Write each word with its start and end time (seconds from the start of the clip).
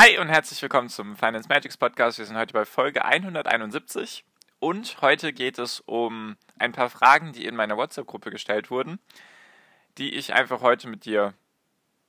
Hi 0.00 0.16
und 0.16 0.28
herzlich 0.28 0.62
willkommen 0.62 0.88
zum 0.88 1.16
Finance 1.16 1.48
Magics 1.48 1.76
Podcast. 1.76 2.18
Wir 2.18 2.24
sind 2.24 2.36
heute 2.36 2.52
bei 2.52 2.64
Folge 2.64 3.04
171 3.04 4.24
und 4.60 5.02
heute 5.02 5.32
geht 5.32 5.58
es 5.58 5.80
um 5.80 6.36
ein 6.56 6.70
paar 6.70 6.88
Fragen, 6.88 7.32
die 7.32 7.46
in 7.46 7.56
meiner 7.56 7.76
WhatsApp-Gruppe 7.76 8.30
gestellt 8.30 8.70
wurden, 8.70 9.00
die 9.98 10.14
ich 10.14 10.34
einfach 10.34 10.60
heute 10.60 10.88
mit 10.88 11.04
dir 11.04 11.34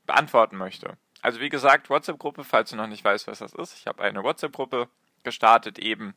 beantworten 0.05 0.55
möchte. 0.55 0.97
Also 1.23 1.39
wie 1.39 1.49
gesagt, 1.49 1.89
WhatsApp-Gruppe, 1.89 2.43
falls 2.43 2.69
du 2.69 2.75
noch 2.75 2.85
nicht 2.85 3.03
weißt, 3.03 3.25
was 3.25 3.39
das 3.39 3.53
ist. 3.53 3.75
Ich 3.79 3.87
habe 3.87 4.03
eine 4.03 4.21
WhatsApp-Gruppe 4.21 4.87
gestartet, 5.23 5.79
eben 5.79 6.13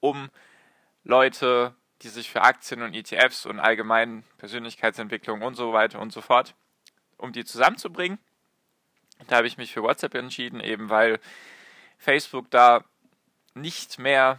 um 0.00 0.28
Leute, 1.04 1.74
die 2.02 2.08
sich 2.10 2.30
für 2.30 2.42
Aktien 2.42 2.82
und 2.82 2.92
ETFs 2.92 3.46
und 3.46 3.60
allgemein 3.60 4.24
Persönlichkeitsentwicklung 4.36 5.40
und 5.40 5.54
so 5.54 5.72
weiter 5.72 6.00
und 6.00 6.12
so 6.12 6.20
fort, 6.20 6.54
um 7.16 7.32
die 7.32 7.46
zusammenzubringen 7.46 8.18
da 9.28 9.36
habe 9.36 9.46
ich 9.46 9.56
mich 9.56 9.72
für 9.72 9.82
WhatsApp 9.82 10.14
entschieden, 10.14 10.60
eben 10.60 10.90
weil 10.90 11.18
Facebook 11.98 12.50
da 12.50 12.84
nicht 13.54 13.98
mehr 13.98 14.38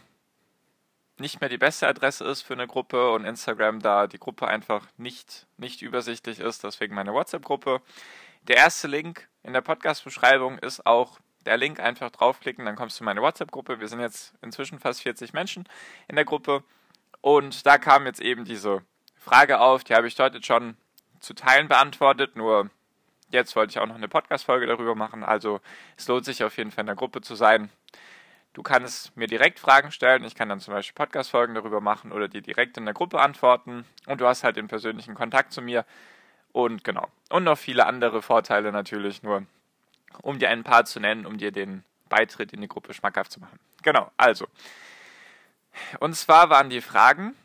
nicht 1.17 1.39
mehr 1.39 1.49
die 1.49 1.57
beste 1.57 1.87
Adresse 1.87 2.25
ist 2.25 2.41
für 2.41 2.53
eine 2.53 2.67
Gruppe 2.67 3.11
und 3.11 3.25
Instagram 3.25 3.79
da 3.79 4.07
die 4.07 4.19
Gruppe 4.19 4.47
einfach 4.47 4.85
nicht, 4.97 5.47
nicht 5.57 5.81
übersichtlich 5.81 6.39
ist, 6.39 6.63
deswegen 6.63 6.93
meine 6.93 7.13
WhatsApp-Gruppe. 7.13 7.81
Der 8.43 8.57
erste 8.57 8.87
Link 8.87 9.27
in 9.43 9.53
der 9.53 9.61
Podcast-Beschreibung 9.61 10.59
ist 10.59 10.85
auch 10.85 11.19
der 11.45 11.57
Link, 11.57 11.79
einfach 11.79 12.09
draufklicken, 12.09 12.65
dann 12.65 12.75
kommst 12.75 12.99
du 12.99 13.03
in 13.03 13.05
meine 13.05 13.21
WhatsApp-Gruppe. 13.21 13.79
Wir 13.79 13.87
sind 13.87 13.99
jetzt 13.99 14.33
inzwischen 14.41 14.79
fast 14.79 15.03
40 15.03 15.31
Menschen 15.31 15.69
in 16.07 16.15
der 16.15 16.25
Gruppe 16.25 16.63
und 17.21 17.65
da 17.65 17.77
kam 17.77 18.05
jetzt 18.05 18.19
eben 18.19 18.43
diese 18.45 18.81
Frage 19.15 19.59
auf, 19.59 19.83
die 19.83 19.95
habe 19.95 20.07
ich 20.07 20.15
dort 20.15 20.35
jetzt 20.35 20.47
schon 20.47 20.75
zu 21.19 21.33
Teilen 21.33 21.67
beantwortet, 21.67 22.35
nur 22.35 22.69
Jetzt 23.29 23.55
wollte 23.55 23.71
ich 23.71 23.79
auch 23.79 23.87
noch 23.87 23.95
eine 23.95 24.07
Podcast-Folge 24.07 24.67
darüber 24.67 24.95
machen, 24.95 25.23
also 25.23 25.59
es 25.97 26.07
lohnt 26.07 26.25
sich 26.25 26.43
auf 26.43 26.57
jeden 26.57 26.71
Fall 26.71 26.83
in 26.83 26.87
der 26.87 26.95
Gruppe 26.95 27.21
zu 27.21 27.35
sein. 27.35 27.69
Du 28.53 28.63
kannst 28.63 29.17
mir 29.17 29.27
direkt 29.27 29.59
Fragen 29.59 29.91
stellen, 29.91 30.23
ich 30.23 30.35
kann 30.35 30.47
dann 30.47 30.59
zum 30.59 30.73
Beispiel 30.73 30.93
Podcast-Folgen 30.93 31.55
darüber 31.55 31.81
machen 31.81 32.11
oder 32.11 32.27
dir 32.27 32.41
direkt 32.41 32.77
in 32.77 32.85
der 32.85 32.93
Gruppe 32.93 33.19
antworten 33.19 33.85
und 34.05 34.21
du 34.21 34.27
hast 34.27 34.43
halt 34.43 34.55
den 34.55 34.67
persönlichen 34.67 35.15
Kontakt 35.15 35.51
zu 35.51 35.61
mir 35.61 35.85
und 36.53 36.85
genau. 36.85 37.07
Und 37.29 37.43
noch 37.43 37.57
viele 37.57 37.85
andere 37.85 38.21
Vorteile 38.21 38.71
natürlich, 38.71 39.23
nur 39.23 39.45
um 40.21 40.39
dir 40.39 40.49
ein 40.49 40.63
paar 40.63 40.85
zu 40.85 41.01
nennen, 41.01 41.25
um 41.25 41.37
dir 41.37 41.51
den 41.51 41.83
Beitritt 42.07 42.53
in 42.53 42.61
die 42.61 42.69
Gruppe 42.69 42.93
schmackhaft 42.93 43.31
zu 43.31 43.41
machen. 43.41 43.59
Genau, 43.83 44.09
also. 44.15 44.47
Und 45.99 46.15
zwar 46.15 46.49
waren 46.49 46.69
die 46.69 46.79
Fragen, 46.79 47.35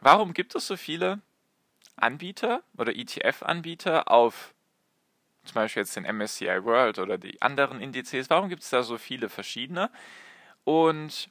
warum 0.00 0.32
gibt 0.32 0.54
es 0.54 0.66
so 0.66 0.78
viele 0.78 1.20
Anbieter 1.96 2.62
oder 2.78 2.96
ETF-Anbieter 2.96 4.10
auf 4.10 4.54
zum 5.44 5.54
Beispiel 5.54 5.82
jetzt 5.82 5.96
den 5.96 6.04
MSCI 6.04 6.64
World 6.64 6.98
oder 6.98 7.18
die 7.18 7.40
anderen 7.42 7.80
Indizes, 7.80 8.30
warum 8.30 8.48
gibt 8.48 8.62
es 8.62 8.70
da 8.70 8.82
so 8.82 8.98
viele 8.98 9.28
verschiedene? 9.28 9.90
Und 10.64 11.30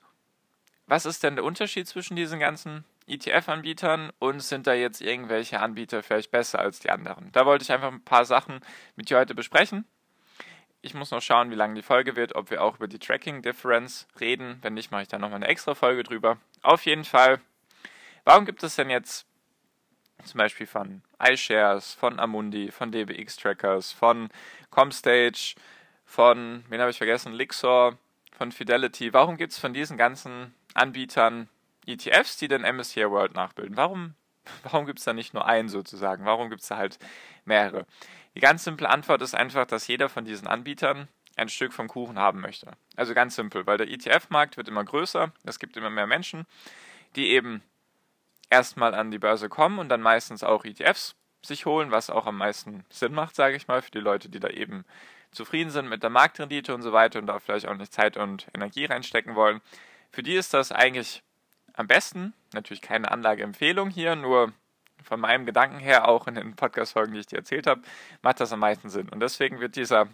was 0.87 1.05
ist 1.05 1.23
denn 1.23 1.35
der 1.35 1.45
Unterschied 1.45 1.87
zwischen 1.87 2.15
diesen 2.15 2.39
ganzen 2.39 2.83
ETF-Anbietern 3.07 4.11
und 4.19 4.41
sind 4.41 4.67
da 4.67 4.73
jetzt 4.73 5.01
irgendwelche 5.01 5.59
Anbieter 5.59 6.03
vielleicht 6.03 6.31
besser 6.31 6.59
als 6.59 6.79
die 6.79 6.89
anderen? 6.89 7.31
Da 7.31 7.45
wollte 7.45 7.63
ich 7.63 7.71
einfach 7.71 7.91
ein 7.91 8.03
paar 8.03 8.25
Sachen 8.25 8.59
mit 8.95 9.09
dir 9.09 9.17
heute 9.17 9.33
besprechen. 9.33 9.85
Ich 10.81 10.93
muss 10.93 11.11
noch 11.11 11.21
schauen, 11.21 11.51
wie 11.51 11.55
lange 11.55 11.75
die 11.75 11.83
Folge 11.83 12.15
wird, 12.15 12.35
ob 12.35 12.49
wir 12.49 12.63
auch 12.63 12.77
über 12.77 12.87
die 12.87 12.99
Tracking 12.99 13.41
Difference 13.41 14.07
reden. 14.19 14.57
Wenn 14.61 14.73
nicht, 14.73 14.91
mache 14.91 15.03
ich 15.03 15.07
dann 15.07 15.21
nochmal 15.21 15.37
eine 15.37 15.47
extra 15.47 15.75
Folge 15.75 16.03
drüber. 16.03 16.39
Auf 16.63 16.85
jeden 16.85 17.05
Fall, 17.05 17.39
warum 18.25 18.45
gibt 18.45 18.63
es 18.63 18.75
denn 18.75 18.89
jetzt 18.89 19.27
zum 20.23 20.37
Beispiel 20.37 20.67
von 20.67 21.01
iShares, 21.21 21.93
von 21.93 22.19
Amundi, 22.19 22.71
von 22.71 22.91
DBX 22.91 23.37
Trackers, 23.37 23.91
von 23.91 24.29
Comstage, 24.69 25.55
von, 26.05 26.63
wen 26.69 26.81
habe 26.81 26.91
ich 26.91 26.97
vergessen, 26.97 27.33
Lixor, 27.33 27.97
von 28.37 28.51
Fidelity. 28.51 29.13
Warum 29.13 29.37
gibt 29.37 29.53
es 29.53 29.59
von 29.59 29.73
diesen 29.73 29.97
ganzen 29.97 30.53
Anbietern 30.73 31.47
ETFs, 31.85 32.37
die 32.37 32.47
den 32.47 32.61
MSCI 32.61 33.09
World 33.09 33.33
nachbilden? 33.33 33.77
Warum, 33.77 34.15
warum 34.63 34.85
gibt 34.85 34.99
es 34.99 35.05
da 35.05 35.13
nicht 35.13 35.33
nur 35.33 35.45
einen 35.45 35.69
sozusagen? 35.69 36.25
Warum 36.25 36.49
gibt 36.49 36.61
es 36.61 36.67
da 36.67 36.77
halt 36.77 36.99
mehrere? 37.45 37.85
Die 38.35 38.39
ganz 38.39 38.63
simple 38.63 38.89
Antwort 38.89 39.21
ist 39.21 39.35
einfach, 39.35 39.65
dass 39.65 39.87
jeder 39.87 40.09
von 40.09 40.25
diesen 40.25 40.47
Anbietern 40.47 41.07
ein 41.35 41.49
Stück 41.49 41.73
vom 41.73 41.87
Kuchen 41.87 42.19
haben 42.19 42.41
möchte. 42.41 42.71
Also 42.95 43.13
ganz 43.13 43.35
simpel, 43.35 43.65
weil 43.65 43.77
der 43.77 43.89
ETF-Markt 43.89 44.57
wird 44.57 44.67
immer 44.67 44.83
größer, 44.83 45.31
es 45.43 45.59
gibt 45.59 45.77
immer 45.77 45.89
mehr 45.89 46.07
Menschen, 46.07 46.45
die 47.15 47.29
eben 47.29 47.61
erstmal 48.51 48.93
an 48.93 49.09
die 49.09 49.17
Börse 49.17 49.49
kommen 49.49 49.79
und 49.79 49.89
dann 49.89 50.01
meistens 50.01 50.43
auch 50.43 50.65
ETFs 50.65 51.15
sich 51.43 51.65
holen, 51.65 51.89
was 51.89 52.11
auch 52.11 52.27
am 52.27 52.37
meisten 52.37 52.85
Sinn 52.91 53.13
macht, 53.13 53.35
sage 53.35 53.55
ich 53.55 53.67
mal, 53.67 53.81
für 53.81 53.89
die 53.89 53.99
Leute, 53.99 54.29
die 54.29 54.39
da 54.39 54.49
eben 54.49 54.85
zufrieden 55.31 55.71
sind 55.71 55.89
mit 55.89 56.03
der 56.03 56.11
Marktrendite 56.11 56.75
und 56.75 56.83
so 56.83 56.91
weiter 56.91 57.17
und 57.17 57.25
da 57.25 57.39
vielleicht 57.39 57.67
auch 57.67 57.75
nicht 57.75 57.93
Zeit 57.93 58.17
und 58.17 58.47
Energie 58.53 58.85
reinstecken 58.85 59.33
wollen. 59.33 59.61
Für 60.11 60.21
die 60.21 60.35
ist 60.35 60.53
das 60.53 60.71
eigentlich 60.71 61.23
am 61.73 61.87
besten. 61.87 62.33
Natürlich 62.53 62.81
keine 62.81 63.09
Anlageempfehlung 63.09 63.89
hier, 63.89 64.15
nur 64.15 64.51
von 65.01 65.19
meinem 65.19 65.45
Gedanken 65.45 65.79
her, 65.79 66.07
auch 66.07 66.27
in 66.27 66.35
den 66.35 66.55
Podcast-Folgen, 66.55 67.13
die 67.13 67.21
ich 67.21 67.27
dir 67.27 67.37
erzählt 67.37 67.65
habe, 67.65 67.81
macht 68.21 68.39
das 68.39 68.51
am 68.51 68.59
meisten 68.59 68.89
Sinn. 68.89 69.09
Und 69.09 69.21
deswegen 69.21 69.61
wird 69.61 69.77
dieser 69.77 70.09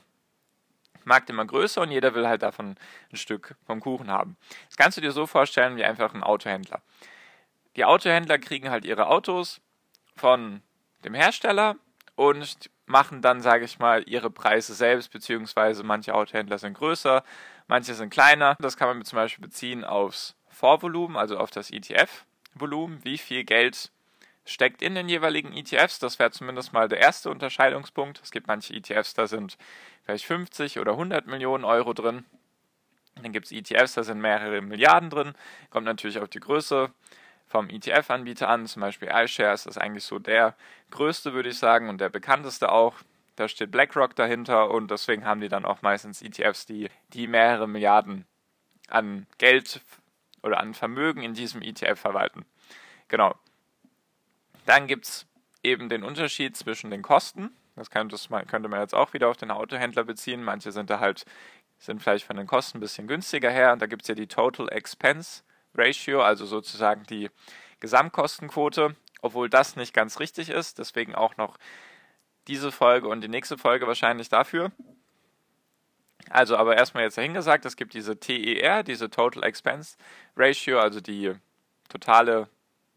Markt 1.03 1.29
immer 1.29 1.45
größer 1.45 1.81
und 1.81 1.91
jeder 1.91 2.13
will 2.13 2.27
halt 2.27 2.43
davon 2.43 2.75
ein 3.11 3.17
Stück 3.17 3.55
vom 3.65 3.81
Kuchen 3.81 4.11
haben. 4.11 4.37
Das 4.67 4.77
kannst 4.77 4.97
du 4.97 5.01
dir 5.01 5.11
so 5.11 5.25
vorstellen 5.25 5.75
wie 5.75 5.83
einfach 5.83 6.13
ein 6.13 6.23
Autohändler 6.23 6.81
die 7.77 7.85
Autohändler 7.85 8.39
kriegen 8.39 8.69
halt 8.69 8.83
ihre 8.83 9.07
Autos 9.07 9.61
von 10.15 10.61
dem 11.05 11.13
Hersteller 11.13 11.77
und 12.15 12.69
machen 12.87 13.21
dann, 13.21 13.41
sage 13.41 13.65
ich 13.65 13.79
mal, 13.79 14.03
ihre 14.07 14.31
Preise 14.31 14.73
selbst, 14.73 15.11
beziehungsweise 15.11 15.83
manche 15.83 16.15
Autohändler 16.15 16.57
sind 16.57 16.73
größer, 16.73 17.23
manche 17.67 17.93
sind 17.93 18.09
kleiner. 18.09 18.55
Das 18.59 18.77
kann 18.77 18.87
man 18.87 19.05
zum 19.05 19.17
Beispiel 19.17 19.45
beziehen 19.45 19.83
aufs 19.83 20.35
Vorvolumen, 20.49 21.15
also 21.15 21.37
auf 21.37 21.51
das 21.51 21.69
ETF-Volumen, 21.69 23.05
wie 23.05 23.19
viel 23.19 23.43
Geld 23.43 23.91
steckt 24.45 24.81
in 24.81 24.95
den 24.95 25.07
jeweiligen 25.07 25.53
ETFs. 25.53 25.99
Das 25.99 26.17
wäre 26.17 26.31
zumindest 26.31 26.73
mal 26.73 26.87
der 26.87 26.99
erste 26.99 27.29
Unterscheidungspunkt. 27.29 28.21
Es 28.23 28.31
gibt 28.31 28.47
manche 28.47 28.73
ETFs, 28.73 29.13
da 29.13 29.27
sind 29.27 29.57
vielleicht 30.03 30.25
50 30.25 30.79
oder 30.79 30.93
100 30.93 31.27
Millionen 31.27 31.65
Euro 31.65 31.93
drin. 31.93 32.25
Dann 33.21 33.33
gibt 33.33 33.47
es 33.47 33.51
ETFs, 33.51 33.93
da 33.93 34.03
sind 34.03 34.19
mehrere 34.19 34.61
Milliarden 34.61 35.09
drin. 35.09 35.33
Kommt 35.69 35.85
natürlich 35.85 36.19
auf 36.19 36.29
die 36.29 36.39
Größe 36.39 36.91
vom 37.47 37.69
ETF-Anbieter 37.69 38.49
an, 38.49 38.67
zum 38.67 38.81
Beispiel 38.81 39.09
iShares 39.11 39.65
ist 39.65 39.77
eigentlich 39.77 40.03
so 40.03 40.19
der 40.19 40.55
größte, 40.91 41.33
würde 41.33 41.49
ich 41.49 41.57
sagen, 41.57 41.89
und 41.89 41.99
der 41.99 42.09
bekannteste 42.09 42.71
auch. 42.71 42.95
Da 43.35 43.47
steht 43.47 43.71
BlackRock 43.71 44.15
dahinter 44.15 44.71
und 44.71 44.89
deswegen 44.91 45.25
haben 45.25 45.41
die 45.41 45.49
dann 45.49 45.63
auch 45.63 45.81
meistens 45.81 46.21
ETFs, 46.21 46.65
die, 46.65 46.89
die 47.13 47.27
mehrere 47.27 47.67
Milliarden 47.67 48.25
an 48.89 49.27
Geld 49.37 49.81
oder 50.41 50.59
an 50.59 50.73
Vermögen 50.73 51.21
in 51.21 51.33
diesem 51.33 51.61
ETF 51.61 51.99
verwalten. 51.99 52.45
Genau. 53.07 53.35
Dann 54.65 54.87
gibt 54.87 55.05
es 55.05 55.27
eben 55.63 55.87
den 55.87 56.03
Unterschied 56.03 56.57
zwischen 56.57 56.89
den 56.89 57.01
Kosten. 57.01 57.51
Das 57.75 57.91
könnte 57.91 58.67
man 58.67 58.81
jetzt 58.81 58.95
auch 58.95 59.13
wieder 59.13 59.29
auf 59.29 59.37
den 59.37 59.51
Autohändler 59.51 60.03
beziehen. 60.03 60.43
Manche 60.43 60.71
sind 60.71 60.89
da 60.89 60.99
halt, 60.99 61.25
sind 61.77 62.01
vielleicht 62.01 62.25
von 62.25 62.37
den 62.37 62.47
Kosten 62.47 62.79
ein 62.79 62.81
bisschen 62.81 63.07
günstiger 63.07 63.51
her. 63.51 63.71
Und 63.71 63.81
da 63.81 63.85
gibt 63.85 64.01
es 64.01 64.07
ja 64.07 64.15
die 64.15 64.27
Total 64.27 64.67
Expense 64.69 65.43
Ratio, 65.77 66.21
also 66.21 66.45
sozusagen 66.45 67.03
die 67.03 67.29
Gesamtkostenquote, 67.79 68.95
obwohl 69.21 69.49
das 69.49 69.75
nicht 69.75 69.93
ganz 69.93 70.19
richtig 70.19 70.49
ist. 70.49 70.79
Deswegen 70.79 71.15
auch 71.15 71.37
noch 71.37 71.57
diese 72.47 72.71
Folge 72.71 73.07
und 73.07 73.21
die 73.21 73.27
nächste 73.27 73.57
Folge 73.57 73.87
wahrscheinlich 73.87 74.29
dafür. 74.29 74.71
Also 76.29 76.57
aber 76.57 76.75
erstmal 76.75 77.03
jetzt 77.03 77.17
dahingesagt, 77.17 77.65
es 77.65 77.75
gibt 77.75 77.93
diese 77.93 78.19
TER, 78.19 78.83
diese 78.83 79.09
Total 79.09 79.43
Expense 79.43 79.97
Ratio, 80.35 80.79
also 80.79 80.99
die 80.99 81.33
totale 81.89 82.49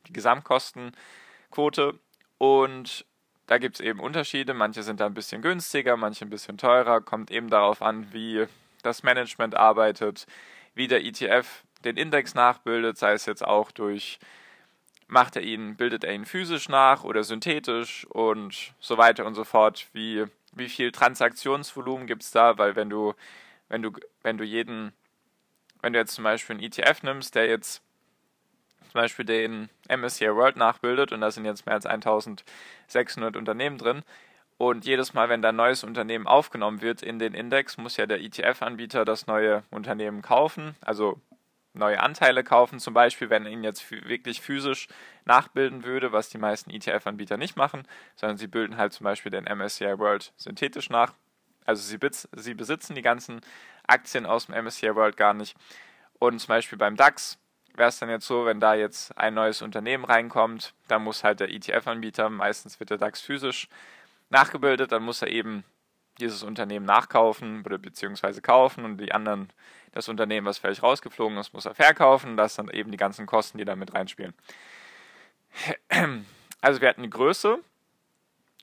die 0.09 0.12
Gesamtkostenquote. 0.12 1.99
Und 2.38 3.05
da 3.47 3.59
gibt 3.59 3.76
es 3.76 3.81
eben 3.81 4.00
Unterschiede. 4.00 4.55
Manche 4.55 4.83
sind 4.83 5.00
da 5.00 5.06
ein 5.06 5.15
bisschen 5.15 5.43
günstiger, 5.43 5.97
manche 5.97 6.25
ein 6.25 6.31
bisschen 6.31 6.59
teurer. 6.59 7.00
Kommt 7.00 7.31
eben 7.31 7.50
darauf 7.50 7.83
an, 7.83 8.12
wie 8.12 8.47
das 8.83 9.03
Management 9.03 9.56
arbeitet, 9.56 10.26
wie 10.75 10.88
der 10.88 11.05
ETF 11.05 11.65
den 11.85 11.97
Index 11.97 12.35
nachbildet, 12.35 12.99
sei 12.99 13.12
es 13.12 13.27
jetzt 13.27 13.44
auch 13.44 13.71
durch, 13.71 14.19
macht 15.06 15.37
er 15.37 15.43
ihn, 15.43 15.77
bildet 15.77 16.05
er 16.05 16.15
ihn 16.15 16.25
physisch 16.25 16.69
nach 16.69 17.05
oder 17.05 17.25
synthetisch 17.25 18.06
und 18.06 18.73
so 18.81 18.99
weiter 18.99 19.27
und 19.27 19.35
so 19.35 19.44
fort. 19.44 19.88
Wie, 19.93 20.25
wie 20.53 20.69
viel 20.69 20.93
Transaktionsvolumen 20.93 22.06
gibt 22.06 22.23
es 22.23 22.31
da? 22.31 22.59
Weil 22.59 22.77
wenn 22.77 22.91
du 22.91 23.15
wenn 23.71 23.82
du, 23.82 23.93
wenn 24.23 24.37
du 24.37 24.44
jeden, 24.44 24.93
wenn 25.81 25.94
du 25.94 25.99
jetzt 25.99 26.15
zum 26.15 26.25
Beispiel 26.25 26.56
einen 26.56 26.65
ETF 26.65 27.03
nimmst, 27.03 27.35
der 27.35 27.47
jetzt 27.47 27.83
zum 28.83 29.00
Beispiel 29.00 29.25
den 29.25 29.71
MSCI 29.88 30.35
World 30.35 30.56
nachbildet 30.56 31.12
und 31.12 31.23
da 31.23 31.31
sind 31.31 31.47
jetzt 31.47 31.65
mehr 31.65 31.76
als 31.76 31.87
1600 31.87 33.37
Unternehmen 33.37 33.79
drin. 33.79 34.03
Und 34.59 34.85
jedes 34.85 35.15
Mal, 35.15 35.31
wenn 35.31 35.41
da 35.41 35.50
ein 35.50 35.56
neues 35.56 35.85
Unternehmen 35.85 36.26
aufgenommen 36.26 36.83
wird 36.83 37.00
in 37.00 37.19
den 37.19 37.33
Index, 37.33 37.79
muss 37.79 37.97
ja 37.97 38.05
der 38.05 38.21
ETF-Anbieter 38.21 39.06
das 39.06 39.26
neue 39.26 39.62
Unternehmen 39.71 40.21
kaufen, 40.21 40.75
also 40.83 41.19
neue 41.72 42.00
Anteile 42.00 42.43
kaufen, 42.43 42.81
zum 42.81 42.94
Beispiel, 42.94 43.31
wenn 43.31 43.46
er 43.46 43.52
ihn 43.52 43.64
jetzt 43.64 43.90
wirklich 43.90 44.40
physisch 44.40 44.88
nachbilden 45.25 45.84
würde, 45.84 46.12
was 46.12 46.28
die 46.28 46.38
meisten 46.38 46.70
ETF-Anbieter 46.70 47.37
nicht 47.37 47.56
machen, 47.56 47.87
sondern 48.17 48.38
sie 48.38 48.49
bilden 48.49 48.76
halt 48.76 48.93
zum 48.93 49.05
Beispiel 49.05 49.31
den 49.31 49.44
MSCI 49.44 49.99
World 49.99 50.32
synthetisch 50.37 50.90
nach. 50.90 51.14
Also 51.64 51.82
sie, 51.82 51.99
sie 52.37 52.55
besitzen 52.55 52.94
die 52.94 53.02
ganzen 53.02 53.40
Aktien 53.87 54.26
aus 54.26 54.46
dem 54.46 54.64
MSCI 54.64 54.94
World 54.94 55.17
gar 55.17 55.34
nicht. 55.34 55.56
Und 56.19 56.40
zum 56.40 56.49
Beispiel 56.49 56.78
beim 56.78 56.96
DAX 56.96 57.38
wäre 57.76 57.88
es 57.88 57.99
dann 57.99 58.11
jetzt 58.11 58.26
so, 58.26 58.44
wenn 58.46 58.61
da 58.61 58.75
jetzt 58.75 59.16
ein 59.16 59.34
neues 59.34 59.62
Unternehmen 59.62 60.05
reinkommt, 60.05 60.75
dann 60.88 61.02
muss 61.02 61.25
halt 61.25 61.40
der 61.40 61.50
ETF-Anbieter, 61.50 62.28
meistens 62.28 62.81
wird 62.81 62.90
der 62.90 62.99
DAX 62.99 63.20
physisch 63.20 63.69
nachgebildet, 64.28 64.93
dann 64.93 65.02
muss 65.02 65.23
er 65.23 65.28
eben 65.28 65.64
dieses 66.19 66.43
Unternehmen 66.43 66.87
nachkaufen 66.87 67.62
oder 67.64 67.78
beziehungsweise 67.78 68.43
kaufen 68.43 68.84
und 68.84 68.99
die 68.99 69.12
anderen, 69.12 69.49
das 69.92 70.08
Unternehmen, 70.08 70.46
was 70.46 70.58
völlig 70.58 70.82
rausgeflogen 70.82 71.37
ist, 71.38 71.52
muss 71.52 71.66
er 71.66 71.75
verkaufen. 71.75 72.37
Das 72.37 72.54
sind 72.54 72.72
eben 72.72 72.90
die 72.90 72.96
ganzen 72.96 73.26
Kosten, 73.26 73.58
die 73.58 73.64
da 73.64 73.76
mit 73.76 73.94
reinspielen. 73.94 74.34
Also 76.62 76.82
wir 76.82 76.90
hatten 76.90 77.02
die 77.02 77.08
Größe 77.08 77.58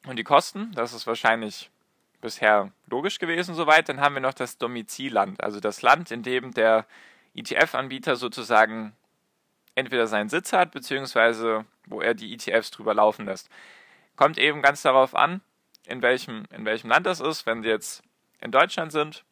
und 0.06 0.18
die 0.18 0.24
Kosten, 0.24 0.72
das 0.74 0.94
ist 0.94 1.08
wahrscheinlich 1.08 1.72
bisher 2.22 2.72
logisch 2.86 3.18
gewesen 3.18 3.56
soweit. 3.56 3.90
Dann 3.90 4.02
haben 4.02 4.14
wir 4.14 4.22
noch 4.22 4.36
das 4.36 4.60
Domizilland, 4.60 5.42
also 5.44 5.60
das 5.60 5.82
Land, 5.82 6.12
in 6.12 6.22
dem 6.22 6.54
der 6.54 6.86
ETF-Anbieter 7.34 8.16
sozusagen 8.16 8.96
entweder 9.74 10.06
seinen 10.06 10.30
Sitz 10.30 10.54
hat, 10.54 10.72
beziehungsweise 10.72 11.66
wo 11.86 12.02
er 12.02 12.14
die 12.14 12.34
ETFs 12.34 12.72
drüber 12.72 12.94
laufen 12.94 13.26
lässt. 13.26 13.50
Kommt 14.16 14.38
eben 14.38 14.62
ganz 14.62 14.82
darauf 14.82 15.16
an, 15.16 15.42
in 15.86 16.02
welchem, 16.02 16.46
in 16.52 16.66
welchem 16.66 16.90
Land 16.90 17.06
das 17.06 17.20
ist. 17.20 17.46
Wenn 17.46 17.64
sie 17.64 17.70
jetzt 17.70 18.04
in 18.42 18.52
Deutschland 18.52 18.92
sind, 18.92 19.24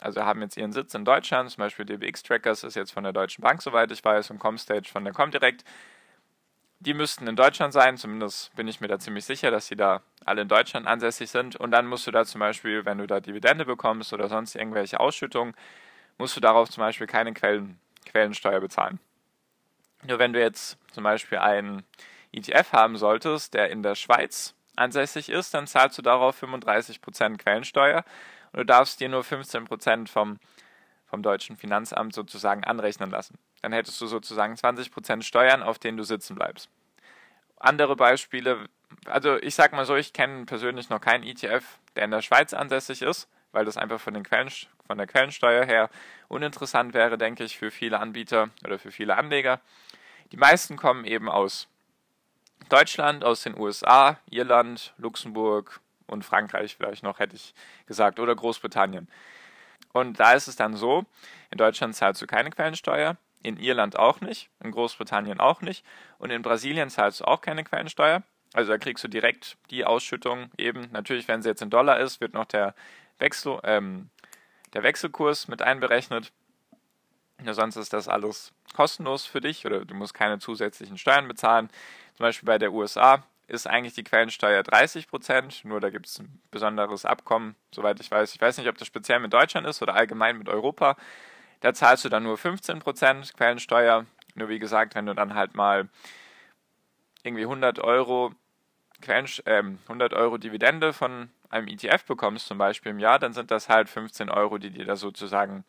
also 0.00 0.22
haben 0.22 0.42
jetzt 0.42 0.56
ihren 0.56 0.72
Sitz 0.72 0.94
in 0.94 1.04
Deutschland, 1.04 1.50
zum 1.50 1.62
Beispiel 1.62 1.84
DBX 1.84 2.22
Trackers 2.22 2.64
ist 2.64 2.76
jetzt 2.76 2.92
von 2.92 3.04
der 3.04 3.12
Deutschen 3.12 3.42
Bank, 3.42 3.62
soweit 3.62 3.90
ich 3.90 4.04
weiß, 4.04 4.30
und 4.30 4.38
Comstage 4.38 4.88
von 4.88 5.04
der 5.04 5.12
Comdirect. 5.12 5.64
Die 6.80 6.94
müssten 6.94 7.26
in 7.26 7.36
Deutschland 7.36 7.72
sein, 7.72 7.96
zumindest 7.96 8.54
bin 8.56 8.68
ich 8.68 8.80
mir 8.80 8.88
da 8.88 8.98
ziemlich 8.98 9.24
sicher, 9.24 9.50
dass 9.50 9.68
sie 9.68 9.76
da 9.76 10.02
alle 10.24 10.42
in 10.42 10.48
Deutschland 10.48 10.86
ansässig 10.86 11.30
sind. 11.30 11.56
Und 11.56 11.70
dann 11.70 11.86
musst 11.86 12.06
du 12.06 12.10
da 12.10 12.24
zum 12.24 12.40
Beispiel, 12.40 12.84
wenn 12.84 12.98
du 12.98 13.06
da 13.06 13.20
Dividende 13.20 13.64
bekommst 13.64 14.12
oder 14.12 14.28
sonst 14.28 14.54
irgendwelche 14.54 15.00
Ausschüttungen, 15.00 15.54
musst 16.18 16.36
du 16.36 16.40
darauf 16.40 16.68
zum 16.68 16.82
Beispiel 16.82 17.06
keine 17.06 17.32
Quellen, 17.32 17.78
Quellensteuer 18.04 18.60
bezahlen. 18.60 19.00
Nur 20.06 20.18
wenn 20.18 20.32
du 20.32 20.40
jetzt 20.40 20.76
zum 20.92 21.04
Beispiel 21.04 21.38
einen 21.38 21.84
ETF 22.32 22.72
haben 22.72 22.96
solltest, 22.96 23.54
der 23.54 23.70
in 23.70 23.82
der 23.82 23.94
Schweiz 23.94 24.54
ansässig 24.76 25.30
ist, 25.30 25.54
dann 25.54 25.66
zahlst 25.66 25.96
du 25.98 26.02
darauf 26.02 26.42
35% 26.42 27.38
Quellensteuer 27.38 28.04
du 28.56 28.64
darfst 28.64 29.00
dir 29.00 29.08
nur 29.08 29.22
15% 29.22 30.08
vom, 30.08 30.38
vom 31.06 31.22
deutschen 31.22 31.56
Finanzamt 31.56 32.14
sozusagen 32.14 32.64
anrechnen 32.64 33.10
lassen. 33.10 33.38
Dann 33.62 33.72
hättest 33.72 34.00
du 34.00 34.06
sozusagen 34.06 34.54
20% 34.54 35.22
Steuern, 35.22 35.62
auf 35.62 35.78
denen 35.78 35.96
du 35.96 36.04
sitzen 36.04 36.34
bleibst. 36.34 36.68
Andere 37.58 37.96
Beispiele, 37.96 38.66
also 39.06 39.36
ich 39.36 39.54
sag 39.54 39.72
mal 39.72 39.86
so, 39.86 39.96
ich 39.96 40.12
kenne 40.12 40.44
persönlich 40.44 40.90
noch 40.90 41.00
keinen 41.00 41.24
ETF, 41.24 41.78
der 41.96 42.04
in 42.04 42.10
der 42.10 42.22
Schweiz 42.22 42.52
ansässig 42.52 43.02
ist, 43.02 43.28
weil 43.52 43.64
das 43.64 43.76
einfach 43.76 44.00
von, 44.00 44.14
den 44.14 44.24
Quellen, 44.24 44.50
von 44.86 44.98
der 44.98 45.06
Quellensteuer 45.06 45.64
her 45.64 45.88
uninteressant 46.28 46.92
wäre, 46.92 47.16
denke 47.16 47.44
ich, 47.44 47.56
für 47.56 47.70
viele 47.70 48.00
Anbieter 48.00 48.50
oder 48.64 48.78
für 48.78 48.90
viele 48.90 49.16
Anleger. 49.16 49.60
Die 50.32 50.36
meisten 50.36 50.76
kommen 50.76 51.04
eben 51.04 51.28
aus 51.28 51.68
Deutschland, 52.68 53.24
aus 53.24 53.42
den 53.42 53.58
USA, 53.58 54.18
Irland, 54.30 54.94
Luxemburg 54.98 55.80
und 56.06 56.24
Frankreich 56.24 56.76
vielleicht 56.76 57.02
noch, 57.02 57.18
hätte 57.18 57.36
ich 57.36 57.54
gesagt, 57.86 58.18
oder 58.20 58.34
Großbritannien. 58.34 59.08
Und 59.92 60.18
da 60.18 60.32
ist 60.32 60.48
es 60.48 60.56
dann 60.56 60.76
so, 60.76 61.04
in 61.50 61.58
Deutschland 61.58 61.94
zahlst 61.94 62.20
du 62.20 62.26
keine 62.26 62.50
Quellensteuer, 62.50 63.16
in 63.42 63.58
Irland 63.58 63.98
auch 63.98 64.20
nicht, 64.20 64.50
in 64.62 64.70
Großbritannien 64.70 65.38
auch 65.38 65.60
nicht 65.60 65.84
und 66.18 66.30
in 66.30 66.42
Brasilien 66.42 66.90
zahlst 66.90 67.20
du 67.20 67.24
auch 67.24 67.40
keine 67.40 67.64
Quellensteuer. 67.64 68.22
Also 68.54 68.72
da 68.72 68.78
kriegst 68.78 69.02
du 69.04 69.08
direkt 69.08 69.56
die 69.70 69.84
Ausschüttung 69.84 70.50
eben. 70.56 70.88
Natürlich, 70.92 71.28
wenn 71.28 71.42
sie 71.42 71.48
jetzt 71.48 71.62
in 71.62 71.70
Dollar 71.70 71.98
ist, 71.98 72.20
wird 72.20 72.34
noch 72.34 72.44
der, 72.44 72.74
Wechsel, 73.18 73.58
ähm, 73.64 74.10
der 74.72 74.82
Wechselkurs 74.82 75.48
mit 75.48 75.62
einberechnet. 75.62 76.32
Ja, 77.44 77.54
sonst 77.54 77.76
ist 77.76 77.92
das 77.92 78.08
alles 78.08 78.52
kostenlos 78.74 79.26
für 79.26 79.40
dich 79.40 79.66
oder 79.66 79.84
du 79.84 79.94
musst 79.94 80.14
keine 80.14 80.38
zusätzlichen 80.38 80.98
Steuern 80.98 81.28
bezahlen. 81.28 81.68
Zum 82.14 82.24
Beispiel 82.24 82.46
bei 82.46 82.58
der 82.58 82.72
USA 82.72 83.24
ist 83.46 83.66
eigentlich 83.66 83.94
die 83.94 84.04
Quellensteuer 84.04 84.62
30 84.62 85.08
Prozent, 85.08 85.64
nur 85.64 85.80
da 85.80 85.90
gibt 85.90 86.06
es 86.06 86.18
ein 86.18 86.40
besonderes 86.50 87.04
Abkommen, 87.04 87.56
soweit 87.72 88.00
ich 88.00 88.10
weiß. 88.10 88.34
Ich 88.34 88.40
weiß 88.40 88.58
nicht, 88.58 88.68
ob 88.68 88.78
das 88.78 88.86
speziell 88.86 89.20
mit 89.20 89.32
Deutschland 89.32 89.66
ist 89.66 89.82
oder 89.82 89.94
allgemein 89.94 90.38
mit 90.38 90.48
Europa. 90.48 90.96
Da 91.60 91.74
zahlst 91.74 92.04
du 92.04 92.08
dann 92.08 92.22
nur 92.22 92.38
15 92.38 92.78
Prozent 92.78 93.34
Quellensteuer. 93.36 94.06
Nur 94.34 94.48
wie 94.48 94.58
gesagt, 94.58 94.94
wenn 94.94 95.06
du 95.06 95.14
dann 95.14 95.34
halt 95.34 95.54
mal 95.54 95.88
irgendwie 97.22 97.44
100 97.44 97.78
Euro, 97.78 98.32
Quellen, 99.00 99.26
äh, 99.44 99.62
100 99.88 100.14
Euro 100.14 100.38
Dividende 100.38 100.92
von 100.92 101.30
einem 101.50 101.68
ETF 101.68 102.04
bekommst, 102.04 102.46
zum 102.46 102.58
Beispiel 102.58 102.90
im 102.90 102.98
Jahr, 102.98 103.18
dann 103.18 103.32
sind 103.32 103.50
das 103.50 103.68
halt 103.68 103.88
15 103.88 104.30
Euro, 104.30 104.58
die 104.58 104.70
dir 104.70 104.84
da 104.84 104.96
sozusagen 104.96 105.64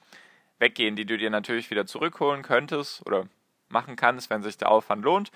weggehen, 0.59 0.95
die 0.95 1.05
du 1.05 1.17
dir 1.17 1.29
natürlich 1.29 1.69
wieder 1.69 1.85
zurückholen 1.85 2.41
könntest 2.41 3.05
oder 3.05 3.27
machen 3.69 3.95
kannst, 3.95 4.29
wenn 4.29 4.43
sich 4.43 4.57
der 4.57 4.69
Aufwand 4.69 5.03
lohnt. 5.03 5.31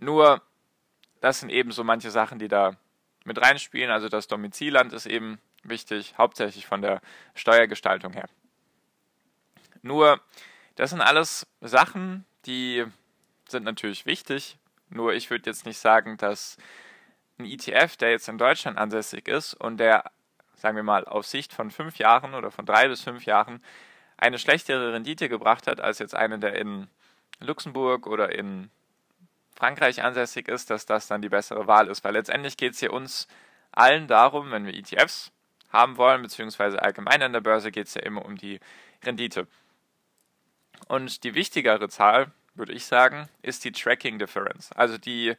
Nur, 0.00 0.42
das 1.20 1.40
sind 1.40 1.50
eben 1.50 1.72
so 1.72 1.84
manche 1.84 2.10
Sachen, 2.10 2.38
die 2.38 2.48
da 2.48 2.76
mit 3.24 3.40
reinspielen. 3.40 3.90
Also 3.90 4.08
das 4.08 4.28
Domizilland 4.28 4.92
ist 4.92 5.06
eben 5.06 5.38
wichtig, 5.62 6.14
hauptsächlich 6.18 6.66
von 6.66 6.82
der 6.82 7.00
Steuergestaltung 7.34 8.12
her. 8.12 8.28
Nur, 9.82 10.20
das 10.76 10.90
sind 10.90 11.00
alles 11.00 11.46
Sachen, 11.60 12.24
die 12.46 12.84
sind 13.48 13.64
natürlich 13.64 14.06
wichtig. 14.06 14.58
Nur 14.90 15.12
ich 15.12 15.30
würde 15.30 15.50
jetzt 15.50 15.66
nicht 15.66 15.78
sagen, 15.78 16.16
dass 16.16 16.56
ein 17.38 17.44
ETF, 17.44 17.96
der 17.96 18.10
jetzt 18.10 18.28
in 18.28 18.38
Deutschland 18.38 18.78
ansässig 18.78 19.28
ist 19.28 19.54
und 19.54 19.78
der, 19.78 20.04
sagen 20.56 20.76
wir 20.76 20.82
mal, 20.82 21.04
auf 21.04 21.26
Sicht 21.26 21.52
von 21.52 21.70
fünf 21.70 21.98
Jahren 21.98 22.34
oder 22.34 22.50
von 22.50 22.66
drei 22.66 22.88
bis 22.88 23.02
fünf 23.02 23.24
Jahren 23.24 23.62
eine 24.16 24.38
schlechtere 24.38 24.92
Rendite 24.92 25.28
gebracht 25.28 25.66
hat 25.66 25.80
als 25.80 26.00
jetzt 26.00 26.14
eine, 26.14 26.38
der 26.38 26.56
in 26.56 26.88
Luxemburg 27.38 28.06
oder 28.06 28.34
in 28.34 28.70
Frankreich 29.58 30.04
ansässig 30.04 30.46
ist, 30.46 30.70
dass 30.70 30.86
das 30.86 31.08
dann 31.08 31.20
die 31.20 31.28
bessere 31.28 31.66
Wahl 31.66 31.88
ist. 31.88 32.04
Weil 32.04 32.12
letztendlich 32.12 32.56
geht 32.56 32.74
es 32.74 32.78
hier 32.78 32.92
uns 32.92 33.26
allen 33.72 34.06
darum, 34.06 34.52
wenn 34.52 34.64
wir 34.64 34.72
ETFs 34.72 35.32
haben 35.70 35.96
wollen, 35.96 36.22
beziehungsweise 36.22 36.80
allgemein 36.80 37.20
an 37.22 37.32
der 37.32 37.40
Börse 37.40 37.72
geht 37.72 37.88
es 37.88 37.94
ja 37.94 38.02
immer 38.02 38.24
um 38.24 38.36
die 38.36 38.60
Rendite. 39.04 39.48
Und 40.86 41.24
die 41.24 41.34
wichtigere 41.34 41.88
Zahl, 41.88 42.30
würde 42.54 42.72
ich 42.72 42.86
sagen, 42.86 43.28
ist 43.42 43.64
die 43.64 43.72
Tracking 43.72 44.20
Difference. 44.20 44.70
Also 44.72 44.96
die, 44.96 45.34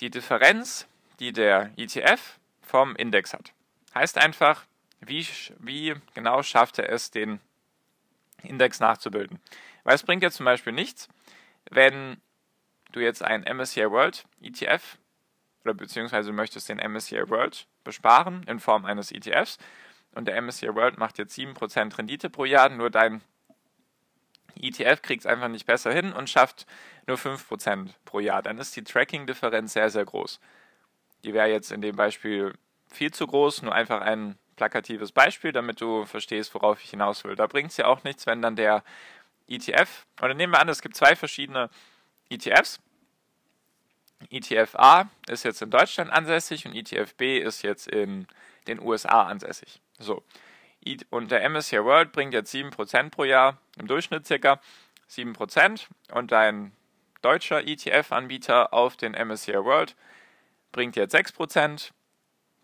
die 0.00 0.10
Differenz, 0.10 0.88
die 1.20 1.32
der 1.32 1.70
ETF 1.76 2.40
vom 2.62 2.96
Index 2.96 3.32
hat. 3.32 3.52
Heißt 3.94 4.18
einfach, 4.18 4.64
wie, 4.98 5.24
wie 5.60 5.94
genau 6.14 6.42
schafft 6.42 6.80
er 6.80 6.90
es, 6.90 7.12
den 7.12 7.38
Index 8.42 8.80
nachzubilden. 8.80 9.38
Weil 9.84 9.94
es 9.94 10.02
bringt 10.02 10.24
ja 10.24 10.32
zum 10.32 10.46
Beispiel 10.46 10.72
nichts, 10.72 11.08
wenn 11.70 12.20
du 12.92 13.00
jetzt 13.00 13.22
einen 13.22 13.44
MSCI 13.44 13.90
World 13.90 14.24
ETF 14.40 14.98
oder 15.64 15.74
beziehungsweise 15.74 16.32
möchtest 16.32 16.68
den 16.68 16.78
MSCI 16.78 17.28
World 17.28 17.66
besparen 17.84 18.42
in 18.44 18.60
Form 18.60 18.84
eines 18.84 19.12
ETFs 19.12 19.58
und 20.12 20.26
der 20.26 20.40
MSCI 20.40 20.74
World 20.74 20.98
macht 20.98 21.18
jetzt 21.18 21.38
7% 21.38 21.98
Rendite 21.98 22.30
pro 22.30 22.44
Jahr, 22.44 22.68
nur 22.68 22.90
dein 22.90 23.22
ETF 24.56 25.02
kriegt 25.02 25.22
es 25.22 25.26
einfach 25.26 25.48
nicht 25.48 25.66
besser 25.66 25.92
hin 25.92 26.12
und 26.12 26.28
schafft 26.28 26.66
nur 27.06 27.16
5% 27.16 27.90
pro 28.04 28.20
Jahr. 28.20 28.42
Dann 28.42 28.58
ist 28.58 28.76
die 28.76 28.84
Tracking-Differenz 28.84 29.72
sehr, 29.72 29.90
sehr 29.90 30.04
groß. 30.04 30.40
Die 31.24 31.32
wäre 31.32 31.48
jetzt 31.48 31.72
in 31.72 31.80
dem 31.80 31.96
Beispiel 31.96 32.54
viel 32.88 33.12
zu 33.12 33.26
groß, 33.26 33.62
nur 33.62 33.74
einfach 33.74 34.00
ein 34.00 34.36
plakatives 34.56 35.12
Beispiel, 35.12 35.52
damit 35.52 35.80
du 35.80 36.04
verstehst, 36.04 36.54
worauf 36.54 36.82
ich 36.82 36.90
hinaus 36.90 37.24
will. 37.24 37.36
Da 37.36 37.46
bringt 37.46 37.70
es 37.70 37.76
ja 37.76 37.86
auch 37.86 38.04
nichts, 38.04 38.26
wenn 38.26 38.42
dann 38.42 38.56
der 38.56 38.82
ETF, 39.48 40.06
oder 40.22 40.34
nehmen 40.34 40.52
wir 40.52 40.60
an, 40.60 40.68
es 40.68 40.82
gibt 40.82 40.96
zwei 40.96 41.16
verschiedene 41.16 41.70
ETFs. 42.30 42.80
ETF 44.30 44.74
A 44.76 45.10
ist 45.28 45.44
jetzt 45.44 45.62
in 45.62 45.70
Deutschland 45.70 46.10
ansässig 46.10 46.66
und 46.66 46.74
ETF 46.74 47.14
B 47.14 47.38
ist 47.38 47.62
jetzt 47.62 47.88
in 47.88 48.26
den 48.66 48.80
USA 48.80 49.24
ansässig. 49.24 49.80
So. 49.98 50.22
Und 51.10 51.30
der 51.30 51.48
MSCI 51.48 51.84
World 51.84 52.12
bringt 52.12 52.32
jetzt 52.32 52.54
7% 52.54 53.10
pro 53.10 53.24
Jahr, 53.24 53.58
im 53.78 53.86
Durchschnitt 53.86 54.26
circa 54.26 54.60
7%. 55.10 55.86
Und 56.12 56.32
dein 56.32 56.72
deutscher 57.22 57.66
ETF-Anbieter 57.66 58.72
auf 58.72 58.96
den 58.96 59.12
MSCI 59.12 59.64
World 59.64 59.96
bringt 60.72 60.96
jetzt 60.96 61.14
6% 61.14 61.90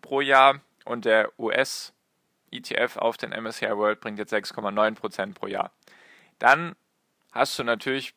pro 0.01 0.21
Jahr. 0.21 0.61
Und 0.85 1.05
der 1.05 1.31
US 1.37 1.93
ETF 2.51 2.97
auf 2.97 3.17
den 3.17 3.31
MSCI 3.31 3.75
World 3.75 3.99
bringt 3.99 4.19
jetzt 4.19 4.33
6,9% 4.33 5.33
pro 5.33 5.47
Jahr. 5.47 5.71
Dann 6.39 6.75
hast 7.31 7.59
du 7.59 7.63
natürlich, 7.63 8.13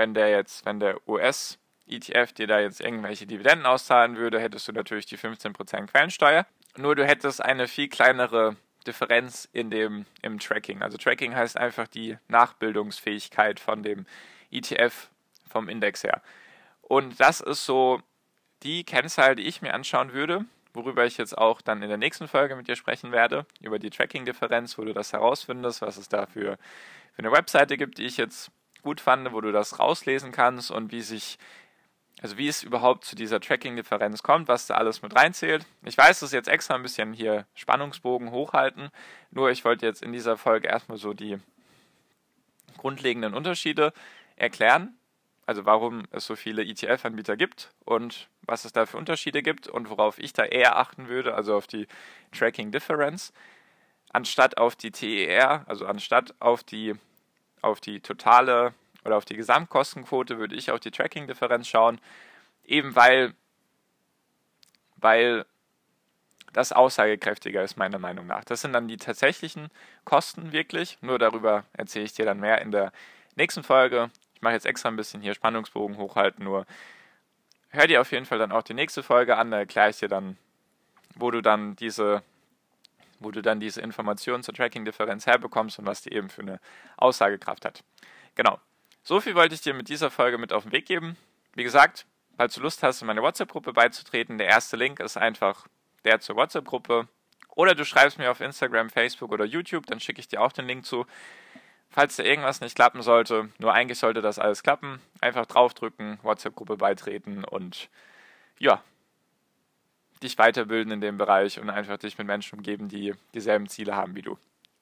wenn 0.00 0.14
der 0.14 0.30
jetzt, 0.30 0.64
wenn 0.64 0.80
der 0.80 0.96
US 1.06 1.58
ETF 1.86 2.32
dir 2.32 2.46
da 2.46 2.58
jetzt 2.58 2.80
irgendwelche 2.80 3.26
Dividenden 3.26 3.66
auszahlen 3.66 4.16
würde, 4.16 4.40
hättest 4.40 4.66
du 4.66 4.72
natürlich 4.72 5.04
die 5.04 5.18
15% 5.18 5.88
Quellensteuer. 5.88 6.46
Nur 6.78 6.96
du 6.96 7.04
hättest 7.04 7.44
eine 7.44 7.68
viel 7.68 7.88
kleinere 7.88 8.56
Differenz 8.86 9.46
in 9.52 9.68
dem, 9.70 10.06
im 10.22 10.38
Tracking. 10.38 10.80
Also 10.80 10.96
Tracking 10.96 11.34
heißt 11.34 11.58
einfach 11.58 11.86
die 11.86 12.16
Nachbildungsfähigkeit 12.28 13.60
von 13.60 13.82
dem 13.82 14.06
ETF 14.50 15.10
vom 15.50 15.68
Index 15.68 16.02
her. 16.02 16.22
Und 16.80 17.20
das 17.20 17.42
ist 17.42 17.66
so 17.66 18.00
die 18.62 18.84
Kennzahl, 18.84 19.36
die 19.36 19.46
ich 19.46 19.60
mir 19.60 19.74
anschauen 19.74 20.14
würde, 20.14 20.46
worüber 20.72 21.04
ich 21.04 21.18
jetzt 21.18 21.36
auch 21.36 21.60
dann 21.60 21.82
in 21.82 21.90
der 21.90 21.98
nächsten 21.98 22.26
Folge 22.26 22.56
mit 22.56 22.68
dir 22.68 22.76
sprechen 22.76 23.12
werde, 23.12 23.44
über 23.60 23.78
die 23.78 23.90
Tracking-Differenz, 23.90 24.78
wo 24.78 24.84
du 24.84 24.94
das 24.94 25.12
herausfindest, 25.12 25.82
was 25.82 25.98
es 25.98 26.08
da 26.08 26.24
für, 26.24 26.56
für 27.12 27.18
eine 27.18 27.32
Webseite 27.32 27.76
gibt, 27.76 27.98
die 27.98 28.06
ich 28.06 28.16
jetzt 28.16 28.50
gut 28.82 29.00
fand, 29.00 29.32
wo 29.32 29.40
du 29.40 29.52
das 29.52 29.78
rauslesen 29.78 30.32
kannst 30.32 30.70
und 30.70 30.92
wie 30.92 31.02
sich 31.02 31.38
also 32.22 32.36
wie 32.36 32.48
es 32.48 32.62
überhaupt 32.62 33.04
zu 33.04 33.16
dieser 33.16 33.40
Tracking-Differenz 33.40 34.22
kommt, 34.22 34.46
was 34.46 34.66
da 34.66 34.74
alles 34.74 35.00
mit 35.00 35.16
reinzählt. 35.16 35.64
Ich 35.84 35.96
weiß, 35.96 36.20
das 36.20 36.28
ist 36.28 36.32
jetzt 36.34 36.48
extra 36.48 36.74
ein 36.74 36.82
bisschen 36.82 37.14
hier 37.14 37.46
Spannungsbogen 37.54 38.30
hochhalten, 38.30 38.90
nur 39.30 39.50
ich 39.50 39.64
wollte 39.64 39.86
jetzt 39.86 40.02
in 40.02 40.12
dieser 40.12 40.36
Folge 40.36 40.68
erstmal 40.68 40.98
so 40.98 41.14
die 41.14 41.38
grundlegenden 42.76 43.34
Unterschiede 43.34 43.92
erklären, 44.36 44.98
also 45.46 45.64
warum 45.64 46.04
es 46.10 46.26
so 46.26 46.36
viele 46.36 46.62
ETF-Anbieter 46.62 47.36
gibt 47.36 47.72
und 47.84 48.28
was 48.42 48.64
es 48.64 48.72
da 48.72 48.86
für 48.86 48.98
Unterschiede 48.98 49.42
gibt 49.42 49.66
und 49.66 49.88
worauf 49.88 50.18
ich 50.18 50.32
da 50.32 50.44
eher 50.44 50.76
achten 50.76 51.08
würde, 51.08 51.34
also 51.34 51.56
auf 51.56 51.66
die 51.66 51.86
Tracking 52.32 52.70
Difference, 52.70 53.32
anstatt 54.12 54.58
auf 54.58 54.76
die 54.76 54.90
TER, 54.90 55.64
also 55.66 55.86
anstatt 55.86 56.34
auf 56.40 56.64
die, 56.64 56.94
auf 57.62 57.80
die 57.80 58.00
totale 58.00 58.74
oder 59.04 59.16
auf 59.16 59.24
die 59.24 59.36
Gesamtkostenquote 59.36 60.38
würde 60.38 60.54
ich 60.54 60.70
auf 60.70 60.80
die 60.80 60.90
Tracking-Differenz 60.90 61.68
schauen, 61.68 62.00
eben 62.64 62.94
weil, 62.94 63.34
weil 64.96 65.46
das 66.52 66.72
aussagekräftiger 66.72 67.62
ist, 67.62 67.76
meiner 67.76 67.98
Meinung 67.98 68.26
nach. 68.26 68.44
Das 68.44 68.60
sind 68.60 68.72
dann 68.72 68.88
die 68.88 68.96
tatsächlichen 68.96 69.70
Kosten 70.04 70.52
wirklich. 70.52 70.98
Nur 71.00 71.18
darüber 71.18 71.64
erzähle 71.72 72.04
ich 72.04 72.12
dir 72.12 72.24
dann 72.24 72.40
mehr 72.40 72.60
in 72.60 72.72
der 72.72 72.92
nächsten 73.36 73.62
Folge. 73.62 74.10
Ich 74.34 74.42
mache 74.42 74.54
jetzt 74.54 74.66
extra 74.66 74.88
ein 74.88 74.96
bisschen 74.96 75.22
hier 75.22 75.34
Spannungsbogen 75.34 75.96
hochhalten, 75.96 76.44
nur 76.44 76.66
hör 77.68 77.86
dir 77.86 78.00
auf 78.00 78.10
jeden 78.10 78.26
Fall 78.26 78.38
dann 78.38 78.52
auch 78.52 78.62
die 78.62 78.74
nächste 78.74 79.02
Folge 79.02 79.36
an, 79.36 79.50
da 79.50 79.58
erkläre 79.58 79.90
ich 79.90 79.98
dir 79.98 80.08
dann, 80.08 80.36
wo 81.14 81.30
du 81.30 81.40
dann 81.40 81.76
diese 81.76 82.22
wo 83.20 83.30
du 83.30 83.42
dann 83.42 83.60
diese 83.60 83.80
Informationen 83.80 84.42
zur 84.42 84.54
Tracking-Differenz 84.54 85.26
herbekommst 85.26 85.78
und 85.78 85.86
was 85.86 86.02
die 86.02 86.12
eben 86.12 86.28
für 86.28 86.42
eine 86.42 86.60
Aussagekraft 86.96 87.64
hat. 87.64 87.84
Genau. 88.34 88.58
So 89.02 89.20
viel 89.20 89.34
wollte 89.34 89.54
ich 89.54 89.60
dir 89.60 89.74
mit 89.74 89.88
dieser 89.88 90.10
Folge 90.10 90.38
mit 90.38 90.52
auf 90.52 90.64
den 90.64 90.72
Weg 90.72 90.86
geben. 90.86 91.16
Wie 91.54 91.62
gesagt, 91.62 92.06
falls 92.36 92.54
du 92.54 92.60
Lust 92.60 92.82
hast, 92.82 93.00
in 93.00 93.06
meine 93.06 93.22
WhatsApp-Gruppe 93.22 93.72
beizutreten, 93.72 94.38
der 94.38 94.48
erste 94.48 94.76
Link 94.76 95.00
ist 95.00 95.16
einfach 95.16 95.66
der 96.04 96.20
zur 96.20 96.36
WhatsApp-Gruppe. 96.36 97.08
Oder 97.54 97.74
du 97.74 97.84
schreibst 97.84 98.18
mir 98.18 98.30
auf 98.30 98.40
Instagram, 98.40 98.90
Facebook 98.90 99.32
oder 99.32 99.44
YouTube, 99.44 99.86
dann 99.86 100.00
schicke 100.00 100.20
ich 100.20 100.28
dir 100.28 100.40
auch 100.40 100.52
den 100.52 100.66
Link 100.66 100.86
zu. 100.86 101.06
Falls 101.90 102.16
da 102.16 102.22
irgendwas 102.22 102.60
nicht 102.60 102.76
klappen 102.76 103.02
sollte, 103.02 103.50
nur 103.58 103.74
eigentlich 103.74 103.98
sollte 103.98 104.22
das 104.22 104.38
alles 104.38 104.62
klappen, 104.62 105.00
einfach 105.20 105.46
draufdrücken, 105.46 106.20
WhatsApp-Gruppe 106.22 106.76
beitreten 106.76 107.44
und 107.44 107.90
ja, 108.58 108.82
dich 110.22 110.38
weiterbilden 110.38 110.92
in 110.92 111.00
dem 111.00 111.18
Bereich 111.18 111.58
und 111.60 111.70
einfach 111.70 111.98
dich 111.98 112.18
mit 112.18 112.26
Menschen 112.26 112.58
umgeben, 112.58 112.88
die 112.88 113.14
dieselben 113.34 113.68
Ziele 113.68 113.96
haben 113.96 114.14
wie 114.14 114.22
du. 114.22 114.38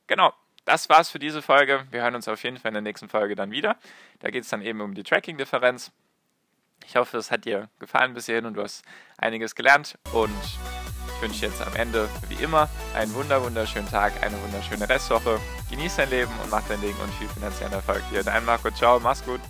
Genau 0.06 0.32
das 0.68 0.88
war's 0.88 1.08
für 1.08 1.18
diese 1.18 1.40
Folge. 1.40 1.86
Wir 1.90 2.02
hören 2.02 2.14
uns 2.14 2.28
auf 2.28 2.42
jeden 2.44 2.58
Fall 2.58 2.68
in 2.68 2.74
der 2.74 2.82
nächsten 2.82 3.08
Folge 3.08 3.34
dann 3.34 3.50
wieder. 3.50 3.76
Da 4.20 4.30
geht 4.30 4.44
es 4.44 4.50
dann 4.50 4.62
eben 4.62 4.80
um 4.82 4.94
die 4.94 5.02
Tracking-Differenz. 5.02 5.90
Ich 6.86 6.94
hoffe, 6.94 7.16
es 7.16 7.30
hat 7.30 7.44
dir 7.44 7.68
gefallen 7.78 8.14
bis 8.14 8.26
hierhin 8.26 8.46
und 8.46 8.54
du 8.54 8.62
hast 8.62 8.84
einiges 9.16 9.54
gelernt. 9.54 9.98
Und 10.12 10.30
ich 10.44 11.22
wünsche 11.22 11.46
jetzt 11.46 11.62
am 11.62 11.74
Ende, 11.74 12.08
wie 12.28 12.42
immer, 12.42 12.68
einen 12.94 13.12
wunder 13.14 13.42
wunderschönen 13.42 13.88
Tag, 13.88 14.22
eine 14.22 14.40
wunderschöne 14.42 14.88
Restwoche. 14.88 15.40
Genieß 15.70 15.96
dein 15.96 16.10
Leben 16.10 16.32
und 16.44 16.50
mach 16.50 16.66
dein 16.68 16.80
Ding 16.80 16.94
und 17.02 17.12
viel 17.14 17.28
finanziellen 17.28 17.72
Erfolg 17.72 18.02
dir. 18.10 18.22
Dein 18.22 18.44
Marco, 18.44 18.70
ciao, 18.70 19.00
mach's 19.00 19.24
gut. 19.24 19.40